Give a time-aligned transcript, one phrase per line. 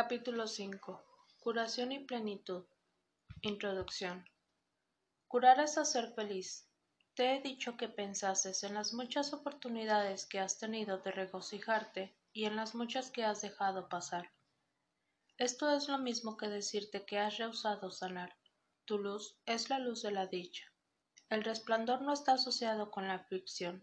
[0.00, 1.02] Capítulo 5
[1.40, 2.64] Curación y plenitud
[3.40, 4.24] Introducción
[5.26, 6.68] Curar es hacer feliz.
[7.14, 12.44] Te he dicho que pensases en las muchas oportunidades que has tenido de regocijarte y
[12.44, 14.30] en las muchas que has dejado pasar.
[15.36, 18.36] Esto es lo mismo que decirte que has rehusado sanar.
[18.84, 20.62] Tu luz es la luz de la dicha.
[21.28, 23.82] El resplandor no está asociado con la aflicción.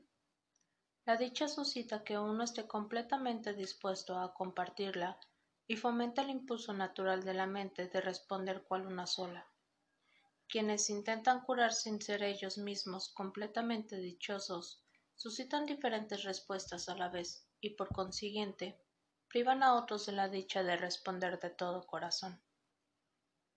[1.04, 5.20] La dicha suscita que uno esté completamente dispuesto a compartirla
[5.68, 9.47] y fomenta el impulso natural de la mente de responder cual una sola.
[10.47, 14.83] Quienes intentan curar sin ser ellos mismos completamente dichosos,
[15.15, 18.79] suscitan diferentes respuestas a la vez y por consiguiente
[19.28, 22.39] privan a otros de la dicha de responder de todo corazón.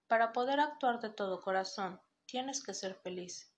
[0.07, 3.53] Para poder actuar de todo corazón, tienes que ser feliz.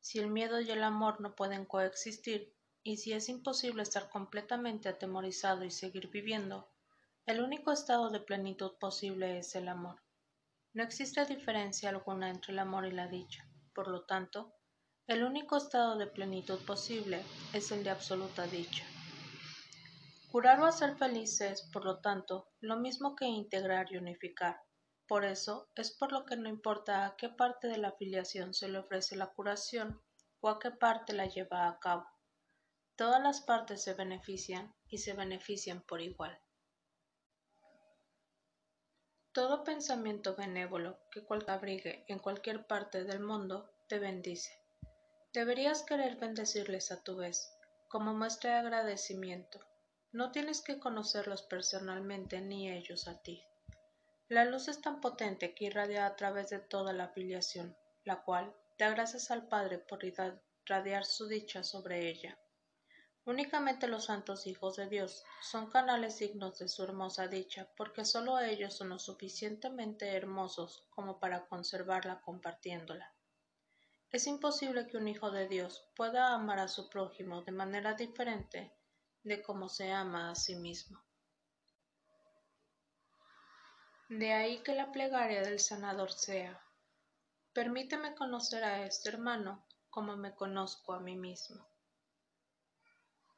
[0.00, 2.52] Si el miedo y el amor no pueden coexistir,
[2.82, 6.68] y si es imposible estar completamente atemorizado y seguir viviendo,
[7.26, 10.02] el único estado de plenitud posible es el amor.
[10.74, 13.48] No existe diferencia alguna entre el amor y la dicha.
[13.74, 14.52] Por lo tanto,
[15.06, 18.84] el único estado de plenitud posible es el de absoluta dicha.
[20.30, 24.60] Curar o hacer feliz es, por lo tanto, lo mismo que integrar y unificar.
[25.08, 28.68] Por eso es por lo que no importa a qué parte de la afiliación se
[28.68, 30.02] le ofrece la curación
[30.40, 32.06] o a qué parte la lleva a cabo.
[32.96, 36.38] Todas las partes se benefician y se benefician por igual.
[39.34, 44.56] Todo pensamiento benévolo que cual abrigue en cualquier parte del mundo te bendice.
[45.32, 47.52] Deberías querer bendecirles a tu vez,
[47.88, 49.58] como muestra de agradecimiento.
[50.12, 53.44] No tienes que conocerlos personalmente ni ellos a ti.
[54.28, 58.54] La luz es tan potente que irradia a través de toda la afiliación, la cual
[58.78, 62.38] da gracias al Padre por irradiar su dicha sobre ella.
[63.26, 68.38] Únicamente los santos hijos de Dios son canales dignos de su hermosa dicha, porque sólo
[68.38, 73.14] ellos son lo suficientemente hermosos como para conservarla compartiéndola.
[74.10, 78.72] Es imposible que un hijo de Dios pueda amar a su prójimo de manera diferente
[79.22, 81.02] de como se ama a sí mismo.
[84.10, 86.62] De ahí que la plegaria del sanador sea,
[87.54, 91.66] permíteme conocer a este hermano como me conozco a mí mismo.